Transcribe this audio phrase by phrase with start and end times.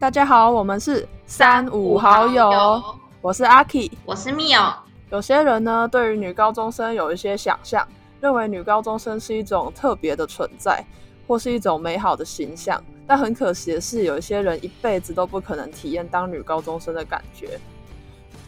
[0.00, 2.82] 大家好，我们是三五好友，
[3.20, 4.72] 我是阿 K，我是 Mio。
[5.10, 7.86] 有些人呢，对于女高中生有一些想象，
[8.18, 10.82] 认为女高中生是一种特别的存在，
[11.28, 12.82] 或是一种美好的形象。
[13.06, 17.60] 但很可惜的是，有一些人一辈子都不可能体验当女高中生的感觉。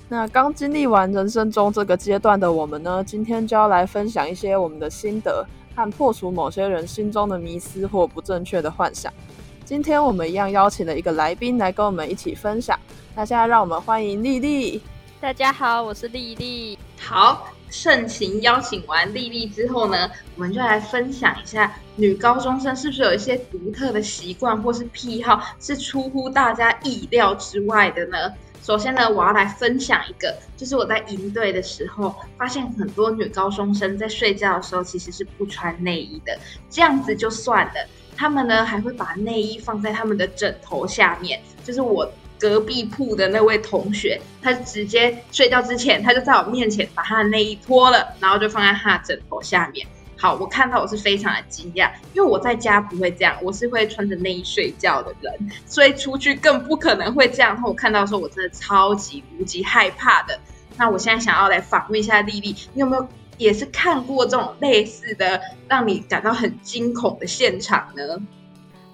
[0.09, 5.47] 那刚经历完人生中这个阶段的我们呢，今天就要来分享一些我们的心得，
[5.77, 9.13] 和破除某些人心中的迷思或不正确的幻想。
[9.73, 12.79] 今天我们一样邀请了一个来宾来跟我们一起分享。
[13.17, 14.83] 那现在让我们欢迎丽丽。
[15.19, 16.79] 大家好，我是丽丽。
[17.01, 28.31] 好，盛情邀请完丽丽之后呢，我们就来分享一下女高中生是不是有一些独特的习惯或是癖好，是出乎大家意料之外的呢？
[28.63, 37.73] 首先呢，我要来分享一个，就是我在营队的时候，发现很多女高中生在睡觉的时候其实是不穿内衣的，这样子就算了，
[38.17, 42.11] 他们呢还会把内衣放在他们的枕头下面，就是我。
[42.41, 49.87] 隔壁铺的那位同学，他直接睡觉之前，他就在我面前把他的内衣脱了，然后就放在他的枕头下面。
[50.17, 55.33] 好，我看到我是非常的惊讶，因为我在家不会这样，我是会穿着内衣睡觉的人，
[55.67, 57.57] 所以出去更不可能会这样。
[57.65, 60.37] 我看到说，我真的超级无敌害怕的。
[60.77, 63.09] 那我现在想要来访问一下丽丽，你有没有
[63.43, 68.03] 也是看过这种类似的让你感到很惊恐的现场呢？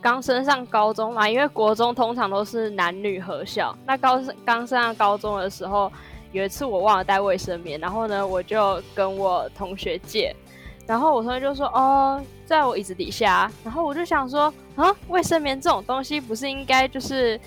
[0.01, 3.77] 刚升上高中嘛，因为国中通常都是男女合校。
[3.85, 5.93] 那高刚升上高中的时候，
[6.33, 10.35] 有一次我忘了带卫生棉，然后呢，我就跟我同学借，
[10.87, 17.39] 然后我同学就说：“哦，在我椅子底下。”然后我就想说：“啊，卫生棉这种东西不是应该就是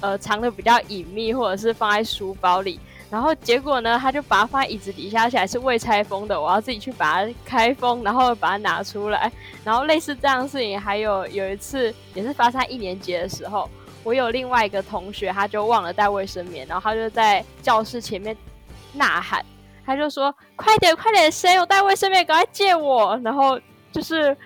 [0.00, 2.78] 呃藏的比较隐秘，或者是放在书包里？”
[3.10, 6.38] 然后结果呢，他就把它放在椅子底下，而且还是未拆封的。
[6.38, 9.32] 我要自己去把它开封，然后把它拿出来。
[9.64, 13.66] 然后类似这样的事情，还有有一次也是发生在一年级的时候，
[14.04, 18.36] 我有另外一个同学，他就忘了带卫生棉，然后他就在教室前面
[18.92, 19.42] 呐喊，
[19.86, 23.58] 他就说：“快点，快点，谁有带卫生棉，赶快借我！”然后
[23.90, 24.36] 就是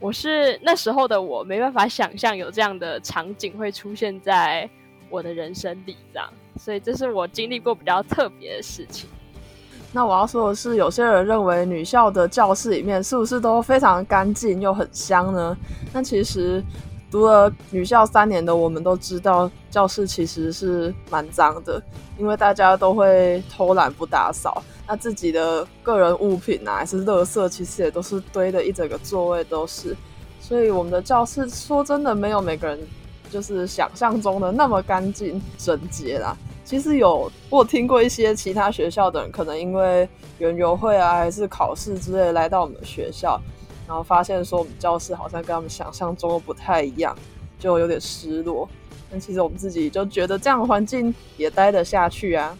[0.00, 4.68] 我是那时候的我，没办法想象有这样的场景会出现在
[5.10, 6.32] 我的人生里，这样。
[6.56, 9.08] 所以这是我经历过比较特别的事情。
[9.92, 15.56] 那我要说的是，有些人认为女校的教室里面是不是都非常干净又很香呢？
[15.92, 16.62] 那其实
[17.10, 21.82] 读了女校三年的我们都知道，教室其实是蛮脏的，
[22.18, 29.96] 因为大家都会偷懒不打扫，那自己的个人物品啊，还是垃圾，其实也都是堆的一整个座位都是。
[30.40, 32.78] 所以我们的教室说真的没有每个人
[33.30, 36.36] 就是想象中的那么干净整洁啦。
[36.64, 40.06] 其实有我听过一些其他学校的人，可能因为
[40.38, 43.40] 园游会啊，还是考试之类来到我们学校，
[43.88, 47.16] 然后发现说我们教室好像跟他们想象中的不太一样，
[47.58, 48.68] 就有点失落。
[49.10, 52.56] 但其实我们自己就觉得这样的环境也待得下去啊。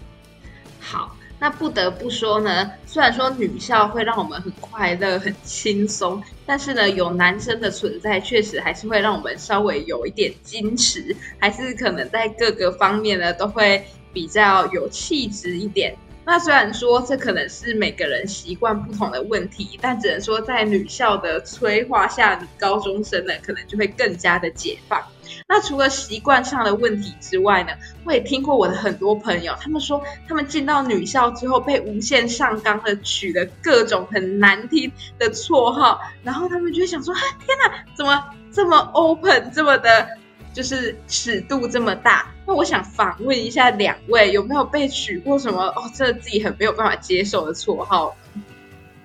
[0.81, 13.85] 好，那不得不说呢，虽然说女校会让我们很快乐、很轻松，但是呢，有男生的存在，确实还是会让我们稍微有一点矜持，还是可能在各个方面呢都会。
[14.11, 15.95] 比较有气质一点。
[16.31, 25.03] 那虽然说这可能是每个人习惯不同的问题，但只能说在女校的催化下，女高中生呢可能就会更加的解放。
[25.49, 27.71] 那除了习惯上的问题之外呢，
[28.05, 38.23] 我也听过我的很多朋友，他们说他们进到女校之后被无限上纲的取了各种很难听的绰号，然后他们就会想说：啊，天哪，怎么
[38.53, 40.07] 这么 open，这么的，
[40.53, 42.27] 就是尺度这么大？
[42.47, 45.83] 那我想访问一下两位，有没有被取过什么哦？
[45.95, 48.15] 这自己很没有办法接受的绰号？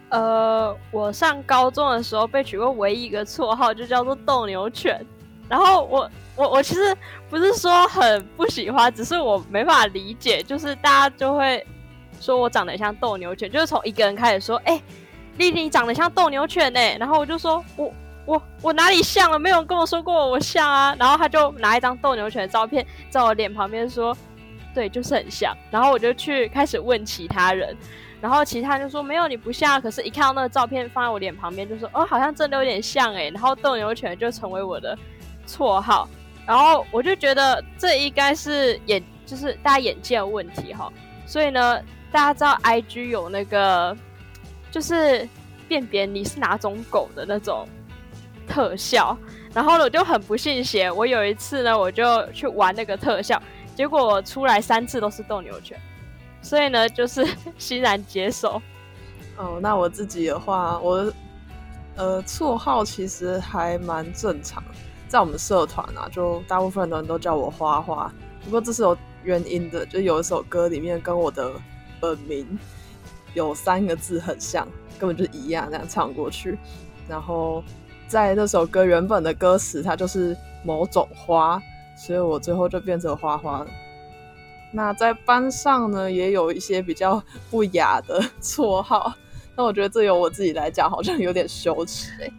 [0.09, 5.05] 呃，我上高中的时候被取过唯一一个绰号，就叫做斗牛犬。
[5.49, 6.95] 然后我我我其实
[7.29, 11.63] 不是说很不喜欢，只是我没法理解，就是大家就会
[12.19, 14.81] 说我长得像斗牛犬，就是从一个人开始说，哎，
[15.37, 16.79] 丽丽你长得像斗牛犬呢。
[16.97, 17.93] 然后我就说我。
[18.25, 19.38] 我我哪里像了？
[19.38, 20.95] 没有人跟我说过我像啊。
[20.97, 24.16] 然后他就拿一张斗牛犬的照片在我脸旁边说
[24.73, 27.75] ：“对，就是很像。”然后我就去开始问其他人，
[28.22, 33.29] 然后其他人就说：“没有，你不像。”可是，一看到那个照片放在我脸旁边，就说：“哦，好像真的有点像诶。
[33.31, 34.97] 然后斗牛犬就成为我的
[35.46, 36.08] 绰号。
[36.46, 40.91] 然后我就觉得这应该是眼，就是大家眼界的问题哈。
[41.25, 41.81] 所以呢，
[42.11, 43.96] 大家知道 I G 有那个
[44.72, 45.28] 就是
[45.67, 47.67] 辨别你是哪种狗的那种。
[48.47, 49.17] 特效，
[49.53, 50.91] 然后呢，我就很不信邪。
[50.91, 53.41] 我有一次呢，我就去玩那个特效，
[53.75, 55.79] 结果我出来三次都是斗牛犬，
[56.41, 57.25] 所以呢，就是
[57.57, 58.61] 欣然接受。
[59.37, 61.11] 哦，那我自己的话，我
[61.95, 64.63] 呃绰号其实还蛮正常，
[65.07, 68.13] 在我们社团啊，就大部分人都叫我花花。
[68.43, 71.51] 不过这是有原因的，就有一首歌里面跟我的
[71.99, 72.59] 本名
[73.34, 74.67] 有三个字很像，
[74.99, 76.57] 根本就一样那样唱过去。
[77.07, 77.63] 然后
[78.13, 81.59] 在那首歌原本的歌词，它就是某种花，
[81.95, 83.65] 所以我最后就变成花花。
[84.71, 87.19] 那在班上呢，也有一些比较
[87.49, 89.11] 不雅的 绰号，
[89.55, 92.31] 那我觉得这由我自己来讲，好像有点羞耻哎。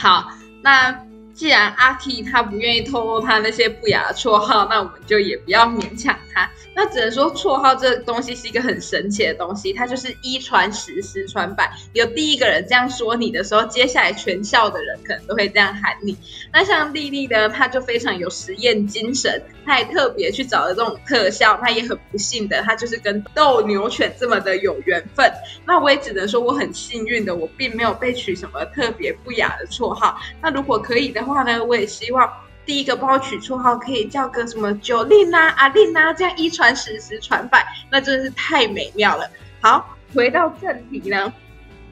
[0.00, 0.30] 好，
[0.62, 1.07] 那。
[1.38, 6.50] 既然阿 K 他不愿意透露他那些不雅的绰号，那我们就也不要勉强他。
[6.74, 11.70] 那只能说绰号这东西是一个很神奇的东西，它就是一传十，十传百。
[11.92, 16.16] 有第一个人这样说你的时候，接下来全校的人可能都会这样喊你。
[16.52, 21.56] 那像丽丽呢，她就非常有实验精神，她还特别去找了这种特效。
[21.62, 25.30] 她也很不幸的，她就是跟斗牛犬这么的有缘分。
[25.64, 30.18] 那我也只能说我很幸运的，我并没有被取什么特别不雅的绰号。
[30.42, 31.27] 那如果可以的。
[31.28, 32.32] 话呢，我也希望
[32.64, 39.28] 第一个帮我取绰号可以叫个什么九令啊、阿令啊，这样一传十，十传百，那真的是太美妙了。
[39.60, 41.32] 好，回到正题呢。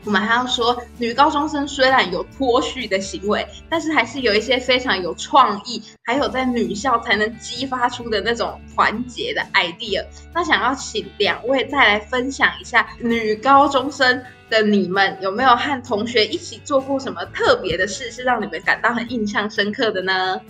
[0.06, 10.06] 我们还要说，女高中生虽然有脱序的行为，但是还是有一些非常有创意，还有在女校才能激发出的那种团结的 idea。
[10.32, 20.41] 那想要请两位再来分享一下，女高中生的你们有没有和同学一起做过什么特别的事，是让你们感到很印象深刻的呢？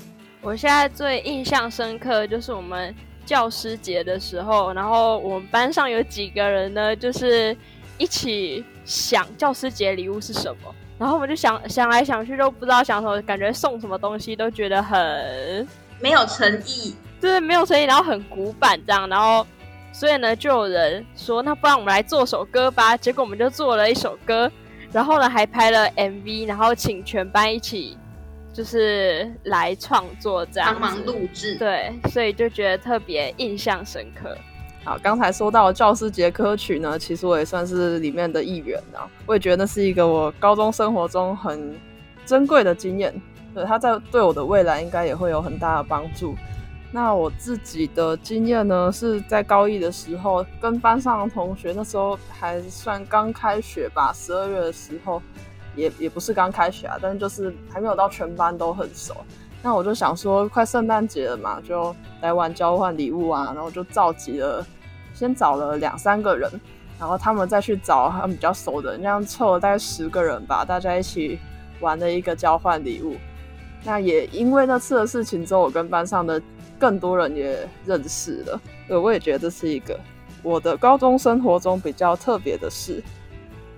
[0.42, 2.94] 我现在最印象深刻就是我们
[3.24, 7.56] 教师节的时候，然后我们班上有几个人呢，就是
[7.98, 8.64] 一起。
[8.86, 15.66] 想教师节礼物是什么，然后我们就想想来想去都不知道想什么，感觉送什么东西都觉得很
[16.00, 19.44] 没有诚意，对，没有诚意，然后很古板这样，然后
[19.92, 22.96] 所以呢，就有人说，那不然我们来做首歌吧。
[22.96, 24.48] 结果我们就做了一首歌，
[24.92, 27.98] 然后呢还拍了 MV，然后请全班一起
[28.52, 34.38] 就是来创作这样，帮忙录制，对，所以就觉得特别印象深刻。
[34.86, 39.02] 好，刚才说到教师节歌曲呢，其实我也算是里面的一员啊。
[39.26, 41.76] 我也觉得那是一个我高中生活中很
[42.24, 43.12] 珍贵的经验，
[43.52, 46.36] 对，他在对我的未来应该也会有很大的帮助。
[46.92, 55.20] 那我自己的经验呢，是在高一的时候，跟班上的同学，那时候还算刚开学吧，十二月的时候，
[55.74, 59.16] 也也不是刚开学啊，但是就是还没有到全班都很熟。
[59.64, 64.64] 那我就想说，快圣诞节了嘛，就来玩交换礼物啊，然后就召集了。
[65.16, 66.48] 先找了两三个人，
[67.00, 71.38] 然后他们再去找他们比较熟的人，这样凑了大概十个人吧，大家一起
[71.80, 73.16] 玩的一个交换礼物。
[73.82, 76.40] 那也因为那次的事情之后，我跟班上的
[76.78, 78.60] 更多人也认识了。
[78.86, 79.98] 对，我也觉得这是一个
[80.42, 83.02] 我的高中生活中比较特别的事。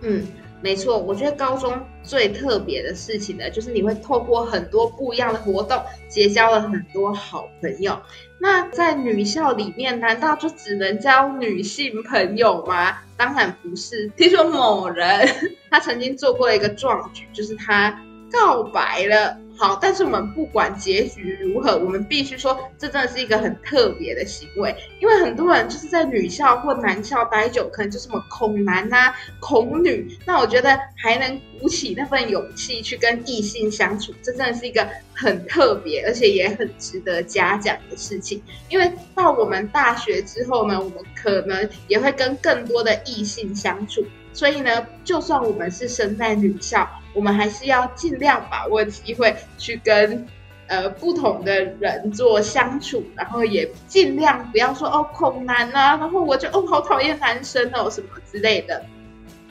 [0.03, 0.27] 嗯。
[0.61, 1.73] 没错，我觉得高中
[2.03, 7.99] 最特别的事情呢，就是你会透过很多不一样的活动，结交了很多好朋友。
[8.41, 12.99] 那在女校里面，难道就只能交女性朋友吗？
[13.17, 14.09] 当然不是。
[14.17, 15.29] 听说某人
[15.71, 18.01] 他曾经做过一个壮举，就是他
[18.31, 19.37] 告白了。
[19.59, 24.73] 好，但是我们不管结局如何，我们必须说，这真的是一个很特别的行为。
[25.01, 38.41] 因为很多人就是在女校或男校待久，可能就什么恐男呐、恐女，那我觉得还能鼓起那份勇气去跟异性相处，这真的是一个很特别，而且也很值得嘉奖的事情。
[38.69, 44.07] 因为到我们大学之后呢，我们可能也会跟更多的异性相处。
[44.33, 50.27] 所以呢，就算我们是身在女校，我们还是要尽量把握机会去跟
[50.67, 58.85] 呃不同的人做相处，然后也尽量不要说哦恐男啊，然后我就哦好讨厌男生哦什么之类的。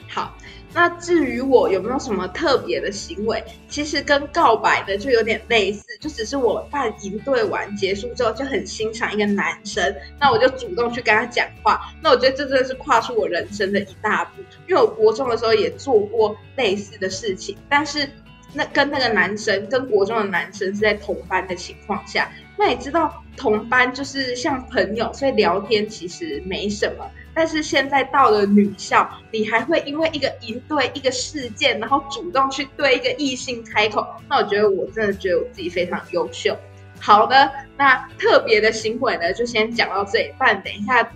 [0.08, 0.34] 好。
[0.74, 11.80] 那至于我有没有什么特别的行为，其实跟告白的就有点类似，就只是我办营队完结束之后就很欣赏一个男生，那我就主动去跟他讲话。
[12.02, 18.08] 那我觉得这真的是跨出我人生的一大步，因为我国中的时候也做过类似的事情，但是
[18.52, 27.10] 那跟那个男生跟国中的男生是在同班的情况下，那你知道同班就是像朋友，所以聊天其实没什么。
[27.38, 36.56] 但是现在到了女校，你还会因为一个一对一个事件，然后主动去对一个异性开口，那我觉得我真的觉得我自己非常优秀。
[36.98, 41.08] 好的，那特别的行为呢，就先讲到这里，不然等一下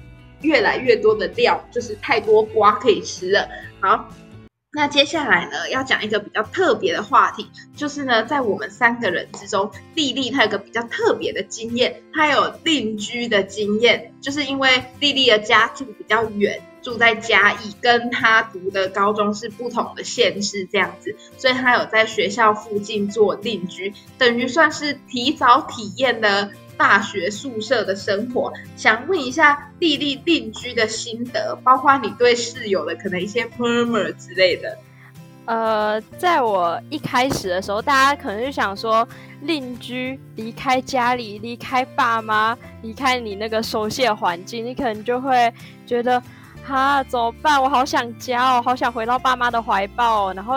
[0.43, 3.49] 越来越多的料，就是太多瓜可以吃了。
[3.81, 4.09] 好。
[4.75, 26.51] 那接下来呢，要讲一个比较特别的话题，就是呢，在我们三个人之中，丽丽她有个比较特别的经验，她有定居的经验，就是因为丽丽的家住比较远，住在嘉义，跟他读的高中是不同的县市这样子，所以他有在学校附近做定居，等于算是提早体验了
[26.83, 28.53] 大学宿舍的生活。
[28.77, 34.77] 想问一下丽丽定居的心得，包括你对室友的可能一些 murmur 之类的。
[35.45, 39.07] 呃，在我一开始的时候，大家可能就想说，
[39.43, 45.53] 邻居离开家里，离开爸妈，离开你那个熟悉的环境，你可能就会
[45.87, 46.21] 觉得，
[46.65, 47.63] 哈，怎么办？
[47.63, 50.33] 我好想家哦，好想回到爸妈的怀抱。
[50.33, 50.57] 然后，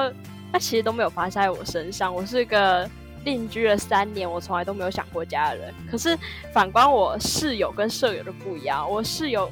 [0.51, 2.11] 那其实都没有发生在我身上。
[2.11, 2.89] 我是个
[3.25, 5.73] 定居了三年，我从来都没有想过家的人。
[5.91, 6.17] 可是
[6.53, 9.51] 反观我室友跟舍友就不一样，我室友，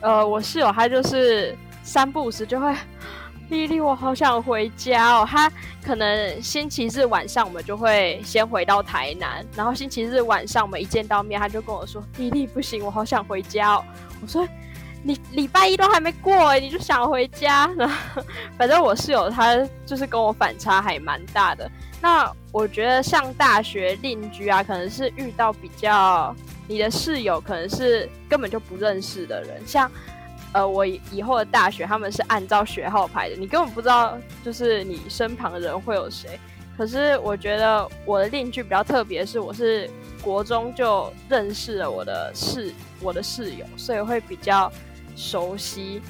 [0.00, 2.74] 呃，我室友他就是三不五时就会。
[3.50, 5.26] 丽丽，我好想回家哦。
[5.26, 5.50] 他
[5.82, 13.84] 可能星期日晚上我们就会先回到台南，然后星期日晚上我们一见到面，他就跟我说：“丽丽，不行，我好想回家哦。”
[14.20, 14.46] 我说
[15.02, 17.66] ：“你礼拜一都还没过，你就想回家？”
[18.58, 21.70] 反正我室友他就是跟我反差还蛮大的。
[22.00, 26.34] 那我觉得上大学邻居啊，可能是遇到比较
[26.66, 29.90] 你的室友可能是根本就不认识的人，像。
[30.54, 36.40] 呃，我以后的大学他们是按照学号排的，你根本不知道，就是你身旁的人会有谁。
[36.74, 39.90] 可是我觉得我的邻居比较特别，是我是
[40.22, 44.72] 国中就认识了我的室我的室友，所以会比较
[45.14, 46.00] 熟悉。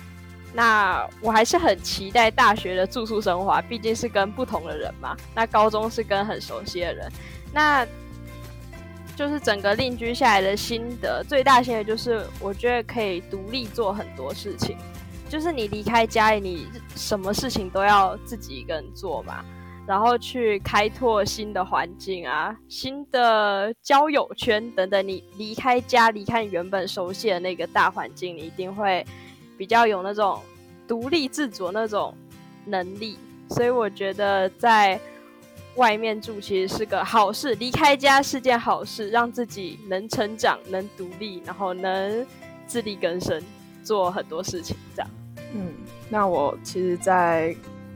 [0.53, 5.17] 那我还是很期待大学的住宿生活，毕竟是跟不同的人嘛。
[5.35, 7.13] 那高中是跟很熟悉的人，
[7.53, 7.87] 那。
[9.17, 14.77] 就是整个定居下来的心得，最大心得就是，我觉得可以独立做很多事情。
[15.29, 19.45] 就是你离开家里，你什么事情都要自己一个人做嘛，
[19.89, 25.09] 然后去开拓新的环境啊，新的交友圈等等。
[25.09, 29.05] 你离开家，离开你原本熟悉的那个大环境，你一定会
[29.59, 30.41] 比较有那种
[30.87, 32.15] 独立自主那种
[32.65, 33.19] 能力。
[33.51, 34.99] 所以我觉得在。
[35.77, 42.27] 外面住其实是个好事，离开家是件好事，让自己能成长、能独立，然后能
[42.67, 43.41] 自力更生，
[43.85, 44.77] 做很多事情。
[44.97, 45.11] 这样，
[45.55, 45.73] 嗯，
[46.11, 47.55] 那我其实，在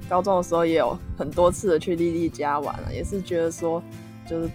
[0.08, 3.82] 高中的时候也有很多次的去丽丽家玩了，也是觉得说，
[4.30, 4.48] 就是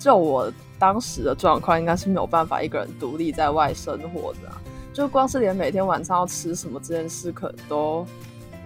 [0.00, 4.52] 就我当时的状况，应该是没有办法一个人独立在外生活的，
[4.94, 8.06] 就光是连每天晚上要吃什么这件事，可能都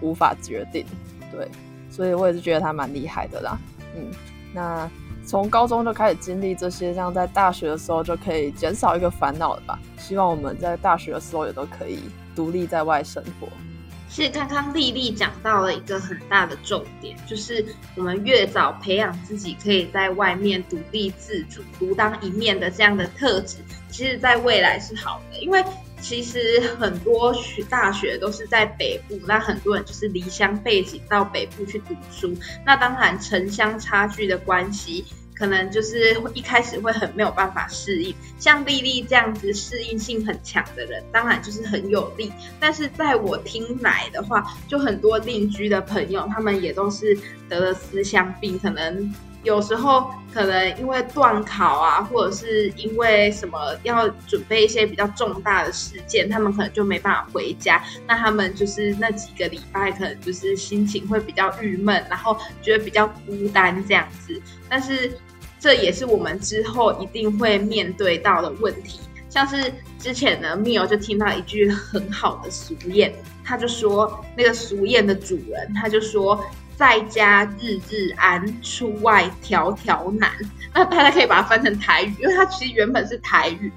[0.00, 0.86] 无法决定，
[1.32, 1.48] 对。
[1.90, 3.58] 所以我也是觉得他蛮厉害的啦，
[3.96, 4.12] 嗯，
[4.52, 4.88] 那
[5.26, 9.78] 从高中就开始经历这些，像在大学的时候就可以减少一个烦恼了吧？
[9.96, 12.02] 希望我们在大学的时候也都可以
[12.36, 13.48] 独立在外生活。
[14.08, 17.66] 是刚刚丽丽讲到了一个很大的重点，就是
[17.96, 23.56] 我们越早培养自己可以在外面独立自主、独当一面的这样的特质，
[23.90, 25.64] 其实在未来是好的，因为。
[26.00, 32.34] 其实很多学大学都是在北部，那很多人就是离乡背景到北部去读书。
[32.64, 38.14] 那当然城乡差距的关系，可能就是一开始会很没有办法适应。
[38.38, 42.32] 像丽丽这样子适应性很强的人，当然就是很有利。
[42.58, 47.16] 但是在我听来的话，就很多邻居的朋友，他们也都是
[47.48, 49.12] 得了思乡病，可能。
[49.44, 57.82] 有时候可能因为断考啊，或者是因为什么要准备一些比较重大的事件，他们可能就没办法回家。
[58.06, 64.42] 那他们就是那几个礼拜，可能就是心情会比较郁闷，然后觉得比较孤单这样子。
[64.68, 65.16] 但是
[65.60, 69.00] 这也是我们之后一定会面对到的问题。
[69.30, 73.12] 像是之前呢，密友就听到一句很好的俗谚，
[73.44, 76.44] 他就说那个俗谚的主人，他就说。
[76.78, 80.30] 在家日日安，出外条条难。
[80.72, 83.72] 那大家可以把它翻成台语，因为它其实原本是台语。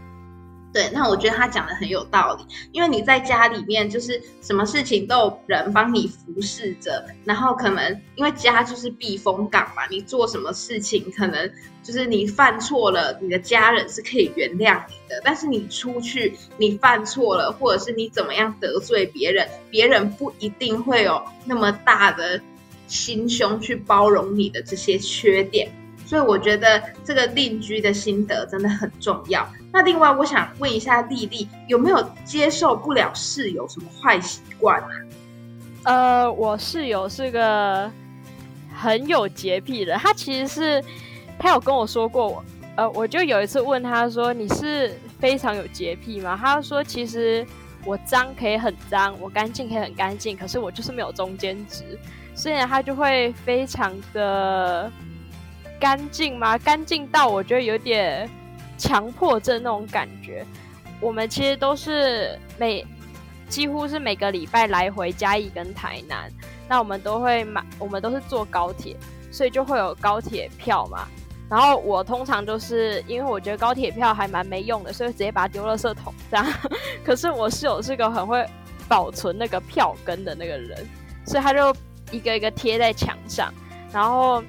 [0.72, 11.51] 对，那我觉得他讲的很有道理，因为你在家里面就是什么事情都有人帮你服侍着，然后可能因为家就是避风港嘛，你做什么事情可能
[11.84, 22.39] 就是你犯错了，你的家人是可以原谅你的，但是你出去你犯错了，或者是你怎么样得罪别人，别人不一定会有那么大的。
[22.91, 25.71] 心胸去包容你的这些缺点，
[26.05, 29.48] 所以我觉得这个定居的心得真的很重要。
[29.71, 34.89] 那另外，我想问一下丽丽，有没有接受不了室友什么坏习惯啊？
[35.83, 37.89] 呃，我室友是个
[38.75, 40.83] 很有洁癖的，他其实是
[41.39, 42.43] 他有跟我说过，我
[42.75, 47.45] 呃，我就有一次问他说：“你是非常有洁癖吗？”他说：“其实
[47.86, 51.98] 我脏可以很脏，我干净可以很干净，可是我就是没有中间值。”
[52.34, 54.92] 虽然它就会非常的
[55.80, 56.58] 干净吗？
[56.58, 58.30] 干净到我觉得有点
[58.78, 60.46] 强迫症那种感觉。
[61.00, 62.86] 我们其实都是每
[63.50, 66.32] 几乎是每个礼拜来回嘉义跟台南，
[66.70, 68.96] 那我们都会买，我们都是坐高铁，
[69.32, 71.08] 所以就会有高铁票嘛。
[71.50, 76.46] 然后我通常就是因为我觉得高铁票还蛮没用的，所以直接把它丢了垃圾桶这样。
[77.04, 78.48] 可是我室友是个很会
[78.88, 80.88] 保存那个票根的那个人，
[81.26, 81.76] 所以他就
[82.12, 83.53] 一个一个贴在墙上，
[83.91, 84.44] 然后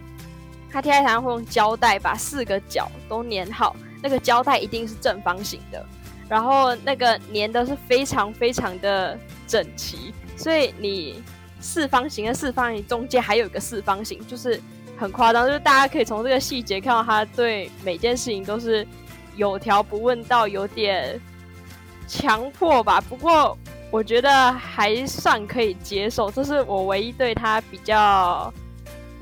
[0.71, 5.85] 他贴在墙上会用胶带把四个角都粘好，那个胶带一定是正方形的。
[6.29, 11.23] 然后那个粘的是非常非常的整齐，所以你
[11.61, 14.59] 四方形的四方形中间还有一个四方形，就是
[14.97, 18.87] 很夸张，就是大家可以从这个细节看到他对每件事情都是
[19.37, 21.21] 有条不紊到有点
[22.09, 22.99] 强迫吧。
[22.99, 23.59] 不过
[23.93, 28.53] 我觉得还算可以接受，这是我唯一对他比较，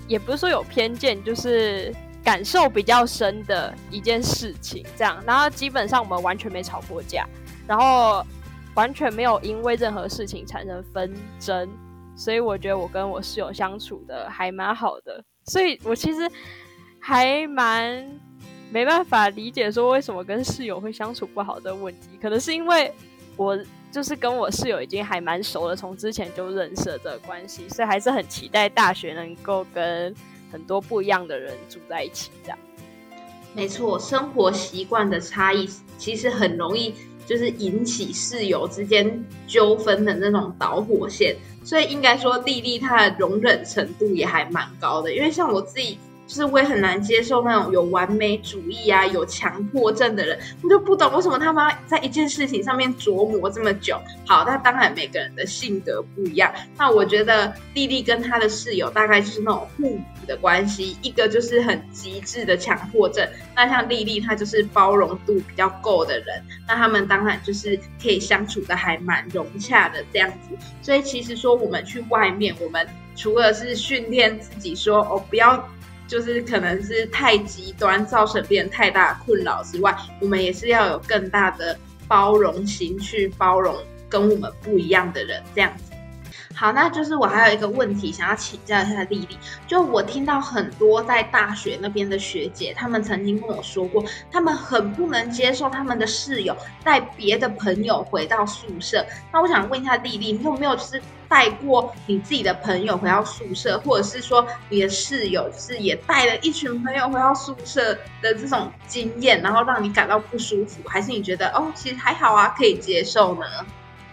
[0.08, 1.94] 也不是说有偏见，就是。
[2.22, 7.26] 感受比较深的一件事情，这样，然后基本上我们完全没吵过架，
[7.66, 8.22] 然后
[8.74, 11.10] 完全没有因为任何事情产生纷
[11.40, 11.66] 争，
[12.14, 16.30] 所以我觉得我跟我室友相处的还蛮好的，所以我其实
[17.00, 18.06] 还蛮
[18.70, 22.92] 没办法理解说为什么跟室友会相处不好的问题，可能是因为
[23.34, 23.58] 我
[23.90, 30.14] 就是跟我室友已经还蛮熟了，从之前就认识的关系，所以还是很期待大学能够跟。
[30.52, 32.58] 很多不一样的人住在一起，这样
[33.54, 33.96] 没错。
[34.00, 36.92] 生活习惯的差异其实很容易
[37.24, 45.14] 就是引起室友之间纠纷的那种导火线，所以应该说丽丽她的容忍程度也还蛮高的。
[45.14, 46.00] 因为像我自己。
[46.30, 54.00] 就是我也很难接受那种有完美主义啊、有强迫症的人，我就不懂为什么他们要在一件事情上面琢磨这么久。
[54.28, 56.54] 好，那当然每个人的性格不一样。
[56.78, 70.56] 那我觉得丽丽跟她的室友大概就是那种互补的关系，一个就是很极致的强迫症，那像丽丽她就是包容度比较够的人，那他们当然就是可以相处的还蛮融洽的这样子。
[70.80, 75.68] 所以其实说我们去外面，我们除了是训练自己说哦不要。
[76.10, 83.76] 就是可能是太极端，造成别人太大的困扰之外，我们也是要有更大的包容心去包容
[84.08, 85.89] 跟我们不一样的人，这样子。
[86.60, 99.02] 好，那就是我还有一个问题想要请教一下丽丽，就我听到很多在大学那边的学姐，他们曾经跟我说过，他们很不能接受他们的室友带别的朋友回到宿舍。
[99.32, 113.46] 那我想问一下丽丽，你有没有就是带过你自己的朋友回到宿舍，或者是说你的室友就是也带了一群朋友回到宿舍的这种经验，然后让你感到不舒服，还是你觉得哦，其实还好啊，可以接受呢？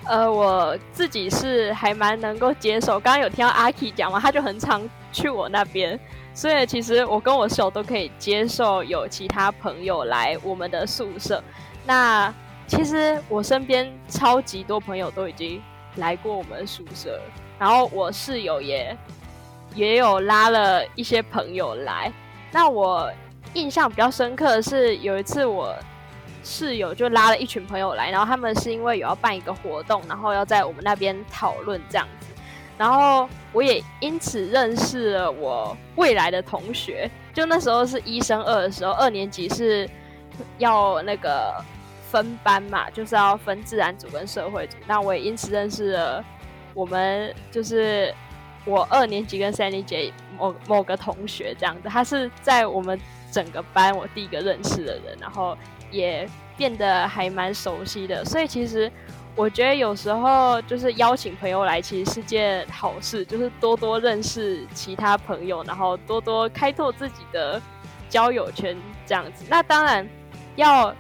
[0.08, 3.00] 呃，我自己是还蛮能够接受。
[3.00, 6.00] 刚刚有听到阿 K 讲嘛，他就很常去我那边，
[6.34, 11.44] 所以其实我跟我室友都可以接受有其他朋友来我们的宿舍。
[11.86, 12.34] 那
[12.68, 15.62] 其实我身边超级多朋友都已经
[15.98, 17.20] 来过我们宿舍，
[17.60, 18.98] 然后我室友也
[19.76, 22.12] 也有拉了一些朋友来。
[22.52, 23.12] 那我
[23.54, 25.76] 印象比较深刻的是有一次我。
[26.48, 32.28] 室友就拉了一群朋友来，然后他们是因为有要办一个活动，然后要在我们那边讨论这样子，
[32.78, 37.12] 然后我也因此认识了我未来的同学。
[37.34, 39.88] 就那时候是一升二的时候，二年级是
[40.58, 41.62] 要那个
[42.10, 44.78] 分班嘛，就是要分自然组跟社会组。
[44.88, 46.24] 那我也因此认识了
[46.74, 48.12] 我们就是
[48.66, 52.98] 我二年级跟三年级某某个同学这样子，他是在我们
[53.32, 55.58] 整个班我第一个认识的人，然后。
[55.92, 58.92] 也变得还蛮熟悉的，所以其实
[59.36, 67.62] 我觉得有时候就是邀请朋友来，其实是件好事，就是多多认识其他朋友，然后多多开拓自己的
[68.10, 69.46] 交友圈这样子。
[69.48, 70.08] 那当然
[70.56, 70.94] 要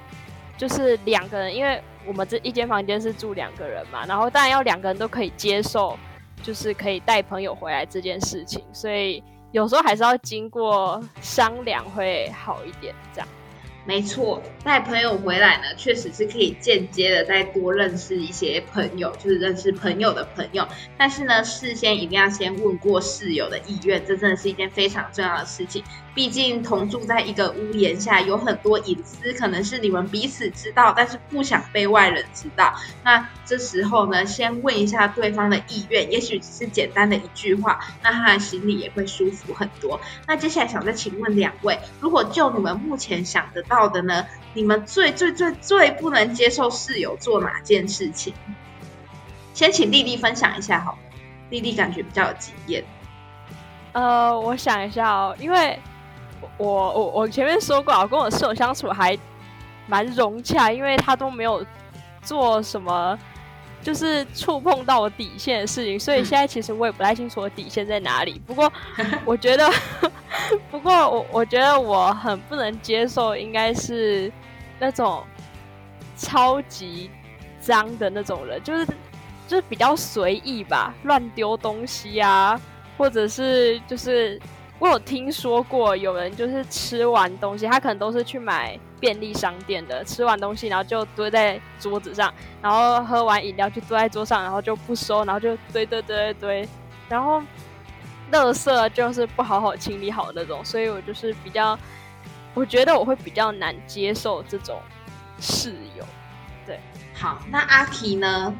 [0.58, 5.97] 就是两个人，因为我们这一间房间是住两个人嘛，然后当然要两个人都可以接受，
[6.43, 13.28] 就是可以带朋友回来这件事情，所以有时候还是要经过商量会好一点，这样。
[13.88, 20.67] 没错，带朋友回来呢，确实是可以间接的再多认识一些朋友，就是认识朋友的朋友。
[20.97, 25.82] 但是呢，事先一定要先问过室友的意愿，这真的是一件非常重要的事情。
[26.13, 32.73] 毕竟同住在一个屋檐下，有很多隐私可能是你们彼此知道，但是不想被外人知道。
[33.04, 40.02] 那这时候呢，先问一下对方的意愿，也许只是简单的一句话，那他的心里也会舒服很多。
[40.26, 48.34] 那接下来想再请问两位，如果就你们目前想得到到的呢，你们最最最最不能接受室友做哪件事情？
[49.54, 50.98] 先请丽丽分享一下好，
[51.52, 52.84] 丽丽感觉比较有经验。
[53.92, 55.80] 呃，我想一下哦，因为。
[56.60, 59.18] 我我我前面说过，我跟我室友相处还
[59.88, 61.63] 蛮融洽，因为他都没有
[62.22, 63.18] 做什么，
[63.88, 68.38] 就是触碰到我底线的事情，所以现在其实我也不太清楚我底线在哪里。
[68.45, 68.69] 不过
[69.23, 69.71] 我觉得，
[70.69, 74.30] 不过我我觉得我很不能接受，应该是
[74.78, 75.23] 那种
[76.17, 77.10] 超级
[77.62, 78.86] 脏的那种人，就是
[79.47, 82.60] 就是比较随意吧，乱丢东西啊，
[82.97, 84.38] 或者是就是
[84.80, 88.78] 我有听说过有人就是吃完东西，他可能都是去买。
[89.00, 96.68] 便利商店的吃完东西，然后就堆在桌子上，然后喝完饮料就堆在桌上，然后就不收，然后就堆堆堆堆，
[97.08, 97.42] 然后，
[98.32, 101.78] 垃圾就是不好好清理好那种，所以我就是比较，
[102.54, 104.82] 我觉得我会比较难接受这种
[105.40, 106.04] 室友。
[106.66, 106.80] 对，
[107.14, 108.54] 好，那阿奇呢？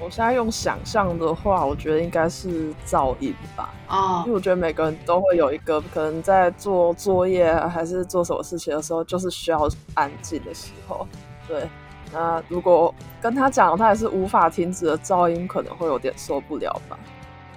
[0.00, 3.72] 我现在用想象的话，我觉得应该是噪音吧。
[3.88, 11.06] 哦，因为我觉得每个人都会有一个可能在做作业还是做什么事情的时候，就是需要安静的时候。
[11.46, 11.68] 对，
[12.12, 16.98] 那如果跟他讲，他也是无法停止的噪音，可能会有点受不了吧。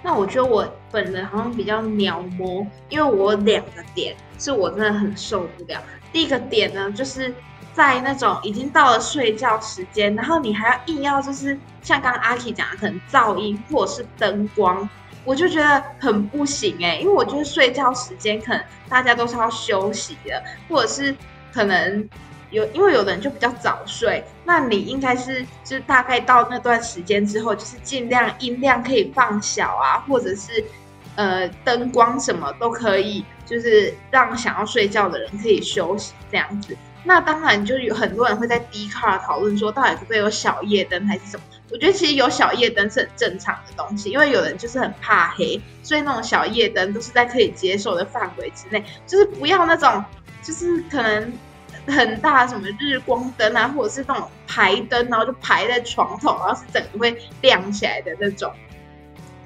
[0.04, 5.82] 那我觉得我本人好像比较鸟摸，因为我两个点是我真的很受不了。
[6.12, 7.34] 第一个点呢，就是。
[7.74, 14.90] 在那种已经到了睡觉时间，然后你还要硬要就是像刚阿 K 讲的，可能噪音或者是灯光，
[15.24, 21.16] 我就觉得很不行哎，因为我觉得睡觉时间可能大家都是要休息的，或者是
[21.54, 22.10] 可能
[22.50, 30.66] 有因为有的人就比较早睡，那你应该是就是大概到那段时间之后，就是尽量音量可以放小啊，或者是
[31.16, 36.78] 呃灯光什么都可以，就是让想要睡觉的人可以休息这样子。
[37.04, 41.44] 那当然，就有很多人会在 D 卡讨论说，到底会不会有小夜灯还是什么？
[41.72, 50.04] 我觉得其实有小夜灯是很正常的东西，因为有人就是很怕黑，所以那种小夜灯都是在可以接受的范围之内，就是不要那种
[50.42, 51.32] 就是可能
[51.88, 58.52] 很大什么日光灯啊，或者是那种排灯，然后就排在床头，然后是整个会亮起来的那种。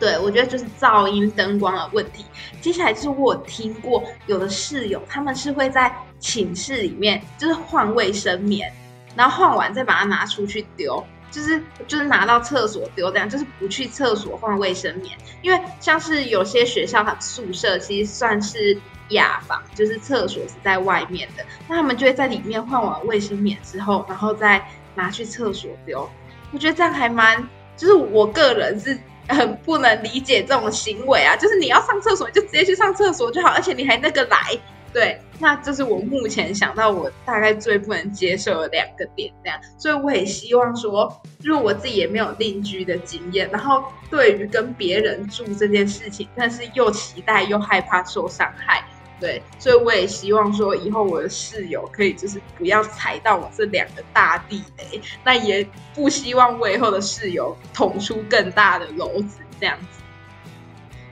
[0.01, 2.25] 对，我觉得就是噪音、灯光的问题。
[2.59, 8.73] 接下来就是我听过有的室友，他们是会在寝室里面就是换卫生棉，
[9.15, 15.15] 然后换完再把它拿出去丢，就是就是拿到厕所丢，这样就是不去厕所换卫生棉。
[15.43, 18.75] 因为像是有些学校，它宿舍其实算是
[19.09, 26.09] 雅房，就是厕所是在外面的，那他们就会在里面换完卫生棉之后，然后再拿去厕所丢。
[26.51, 28.97] 我觉得这样还蛮，就是我个人是。
[29.33, 31.35] 很不能理解这种行为啊！
[31.35, 34.37] 就是你要上厕所，就直接去上厕所就好，而且你还那个来，
[34.93, 39.59] 对，那这是我目前想到我大概最不能接受的两个点，这样。
[39.77, 48.83] 所以我也希望说，如果我自己也没有定居的经验，然后对于跟别人住这件事情，但是又期待又害怕受伤害。
[49.21, 59.99] 对，所以我也希望说，以后我的室友可以就是不要踩到我这两个大地雷，那也不希望我以后的室友捅出更大的篓子这样子。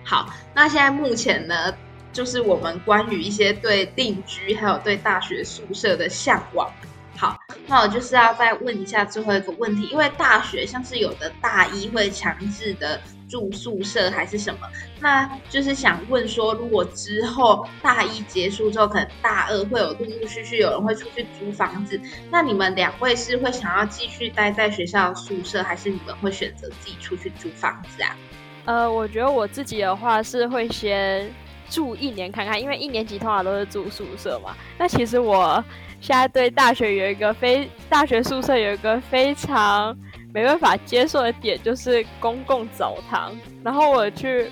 [0.03, 1.71] 好，那现在目前呢，
[2.11, 6.67] 就是我们关于一些对定居还有对大学宿舍的向往。
[7.15, 12.99] 好，那我就是要再问一下最后一个问题，因为大学像是有的大一会强制的。
[13.29, 14.59] 住宿舍还是什么？
[14.99, 28.17] 那就是想问说，如果之后大一结束之后，可能大二会有陆陆续续有人会出去租房子，那你们两位是会想要继续待在学校宿舍，还是你们会选择自己出去租房子啊？
[28.65, 31.31] 呃，我觉得我自己的话是会先
[31.69, 34.55] 住一年看看，因为一年级通常都是住宿舍嘛。
[34.77, 35.63] 那其实我
[36.01, 39.95] 现在对大学有一个非大学宿舍有一个非常。
[40.31, 44.51] 没办法接受的点就是公共澡堂，然后我去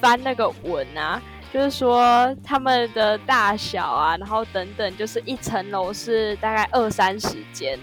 [0.00, 1.20] 翻那个文啊，
[1.52, 7.78] 就是说他们的大小啊，然后等等，就是一层楼是大概二三十间，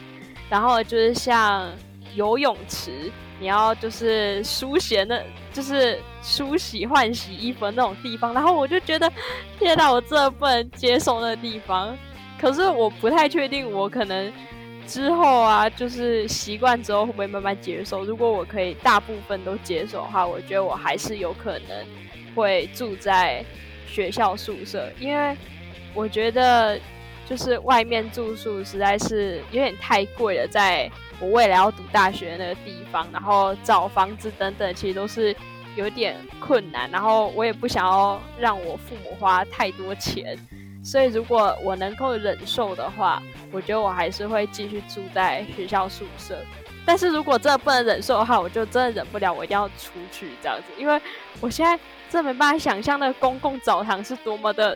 [0.50, 1.70] 然后就是像
[2.16, 9.08] 游泳池，你要就是梳洗的，就是梳洗换洗衣服的那种地方，然后我就觉得
[9.60, 11.96] 天哪，我真的不能接受那地方，
[12.42, 14.34] 可是我不太确定我可能。
[14.88, 18.04] 之后啊，就是习惯之后会不会慢慢接受？
[18.04, 21.86] 如果我可以大部分都接受的话，我觉得我还是有可能
[22.36, 23.44] 会住在
[23.88, 25.36] 学校宿舍，因为
[25.94, 26.80] 我觉得
[27.28, 30.48] 就是外面住宿实在是有点太贵了。
[30.48, 30.90] 在
[31.20, 35.36] 我未来要读大学那个地方，然后找房子等等，其实都是
[35.76, 36.90] 有点困难。
[36.90, 40.38] 然后我也不想要让我父母花太多钱。
[40.82, 46.38] 所以，如果我能够忍受的话，我觉得我还是会继续住在学校宿舍。
[46.86, 50.64] 但是如果真的不能忍受的话，我就真的忍不了，我一定要出去这样子。
[50.78, 51.00] 因为
[51.40, 51.78] 我现在
[52.10, 54.76] 真没办法想象那个公共澡堂是多么的……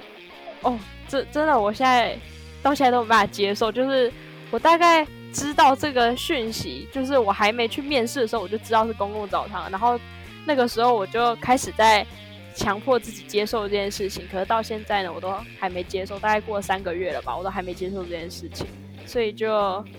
[0.62, 2.16] 哦，这真的，我现在
[2.62, 3.72] 到现在都没办法接受。
[3.72, 4.12] 就是
[4.52, 10.00] 我大概知道这个讯息，就是我还没去面试的时候，我就知道是公共澡堂，然后
[10.46, 12.06] 那个时候我就开始在
[12.54, 14.26] 强迫自己接受这件事情。
[14.32, 18.66] 可是到现在呢，我都还没接受，大概过三个月了吧，我都还没接受这件事情，
[19.06, 19.52] 所以就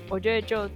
[0.09, 0.69] 我觉得就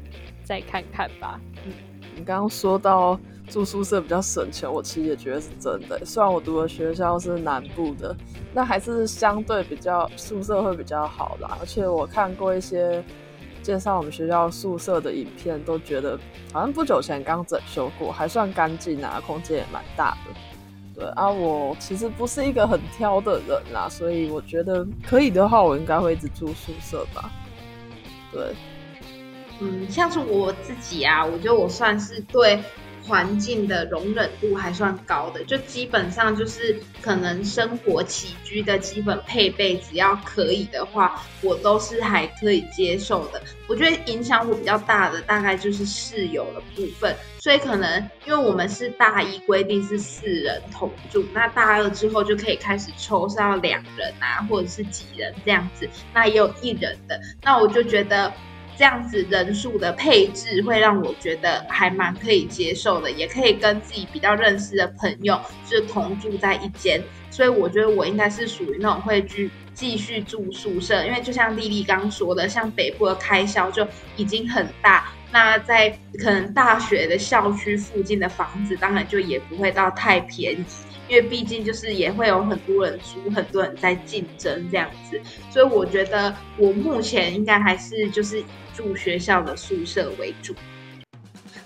[0.44, 1.40] 再看看吧。
[1.64, 1.72] 嗯，
[2.16, 3.18] 你刚刚说到。
[3.50, 6.04] 住宿舍比较省钱，我其实也觉得是真的。
[6.04, 8.14] 虽然我读的学校是南部的，
[8.52, 11.56] 那还是相对比较宿舍会比较好啦。
[11.58, 13.02] 而且我看过一些
[13.62, 16.20] 介绍我们学校宿舍的影片，都觉得
[16.52, 20.57] 好像不久前刚整修过，还算干净啊，空间也蛮大的。
[20.98, 27.30] 对啊，我其实不是一个很挑的人啦，所以我觉得可以的话，我应该会一直住宿舍吧。
[28.32, 28.52] 对，
[29.60, 32.60] 嗯，像是我自己啊，我觉得我算是对。
[33.08, 43.42] 环境的容忍度还算高的，就基本上就是可能生活起居的基本配备，只要可以的话，我都是还可以接受的。
[43.66, 58.30] 我觉得影响我比较大的大概就是室友的部分，所以可能因为我们是大一规定是四人同住，那大二之后就可以开始抽是要两人啊，或者是几人这样子，那也有一人的，那我就觉得。
[58.78, 65.36] 这样子人数的配置会让我觉得还蛮可以接受的，也可以跟自己比较认识的朋友
[65.68, 73.84] 是同住在一间，所以我觉得我应该是属于那种会去继续住宿舍，因为就像丽丽刚说的，像北部的开销就
[74.16, 75.90] 已经很大，那在
[76.22, 80.64] 可能大学的校区附近的房子，当然就也不会到太便宜。
[81.08, 88.44] 因为毕竟就是也会有很多人租，很多人在竞争这样子，所以我觉得我目前应该还是就是以
[88.74, 90.54] 住学校的宿舍为主。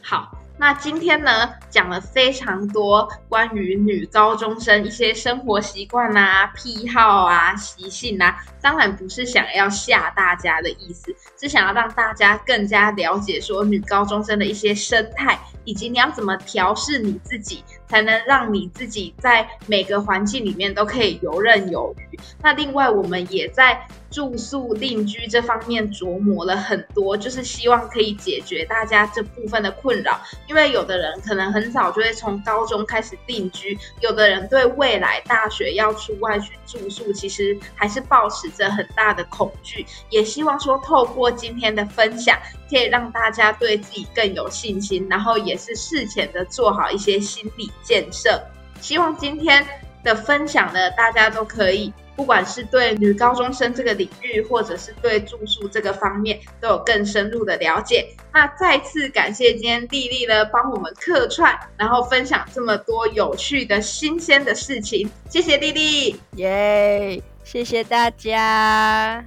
[0.01, 0.39] 好。
[0.59, 22.19] 那今天呢，讲了非常多关于女高中生一些生活习惯啊、癖好啊、习性啊，当然不是想要吓大家的意思，是想要让大家更加了解说女高中生的一些生态，以及你要怎么调试你自己，才能让你自己在每个环境里面都可以游刃有余。
[22.43, 23.87] 那另外，我们也在。
[24.13, 30.21] 住宿定居这方面琢磨了很多，就是希望可以解决大家这部分的困扰。
[30.47, 39.87] 因为有的人可能很早就会从高中开始定居，有的人对未来大学要出外去住宿，其实还是保持着很大的恐惧。
[40.11, 42.39] 也希望说透过今天的分享，
[42.73, 48.43] 可以让大家对自己更有信心，然后也是事前的做好一些心理建设。
[48.81, 49.65] 希望今天
[50.03, 51.93] 的分享呢，大家都可以。
[52.15, 58.07] 不管是对女高中生这个领域，或者是对住宿这个方面，都有更深入的了解。
[58.35, 65.11] 那再次感谢今天丽丽呢，帮我们客串，然后分享这么多有趣的新鲜的事情。
[65.31, 67.23] 谢谢丽丽，耶！
[67.45, 69.25] 谢谢大家。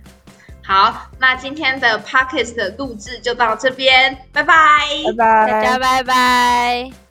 [0.65, 4.55] 好，那今天的 Pockets 的录制就到这边，拜拜，
[5.05, 7.04] 拜拜，大家拜拜。